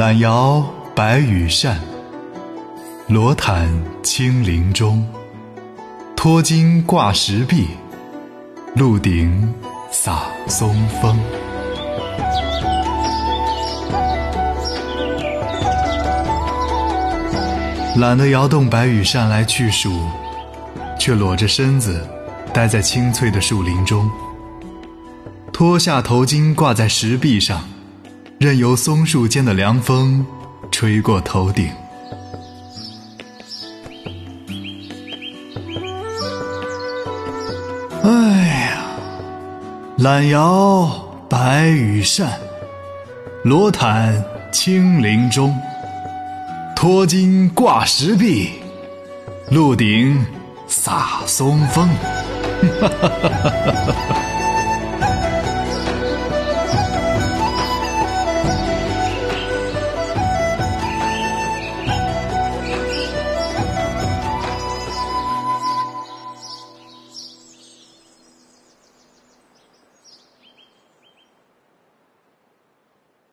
[0.00, 1.78] 懒摇白羽扇，
[3.06, 3.68] 罗毯
[4.02, 5.06] 轻林中。
[6.16, 7.66] 脱巾挂石壁，
[8.74, 9.52] 鹿顶
[9.90, 11.20] 洒松风。
[17.94, 20.00] 懒得摇动白羽扇来去暑，
[20.98, 22.08] 却裸着身子
[22.54, 24.10] 待在青翠的树林中。
[25.52, 27.62] 脱下头巾挂在石壁上，
[28.42, 30.24] 任由松树间的凉风
[30.70, 31.70] 吹过头顶。
[38.02, 38.10] 哎
[38.72, 38.82] 呀，
[39.98, 40.90] 懒摇
[41.28, 42.32] 白羽扇，
[43.44, 45.54] 罗毯轻林中。
[46.74, 48.52] 脱金挂石壁，
[49.50, 50.18] 鹿顶
[50.66, 51.86] 洒松风。
[52.80, 54.09] 哈哈哈哈哈哈！